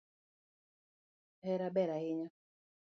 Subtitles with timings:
[1.43, 2.27] Hera ber ahinya